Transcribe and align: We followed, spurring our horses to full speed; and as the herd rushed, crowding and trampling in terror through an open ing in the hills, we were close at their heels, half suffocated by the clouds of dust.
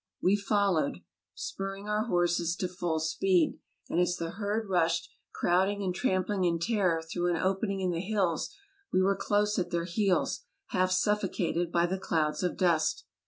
We 0.19 0.35
followed, 0.35 1.01
spurring 1.35 1.87
our 1.87 2.05
horses 2.05 2.55
to 2.55 2.67
full 2.67 2.99
speed; 2.99 3.59
and 3.87 3.99
as 3.99 4.15
the 4.17 4.31
herd 4.31 4.67
rushed, 4.67 5.07
crowding 5.31 5.83
and 5.83 5.93
trampling 5.93 6.43
in 6.43 6.57
terror 6.57 7.03
through 7.03 7.27
an 7.29 7.37
open 7.39 7.69
ing 7.69 7.81
in 7.81 7.91
the 7.91 8.01
hills, 8.01 8.49
we 8.91 8.99
were 9.03 9.15
close 9.15 9.59
at 9.59 9.69
their 9.69 9.85
heels, 9.85 10.41
half 10.69 10.89
suffocated 10.91 11.71
by 11.71 11.85
the 11.85 11.99
clouds 11.99 12.41
of 12.41 12.57
dust. 12.57 13.05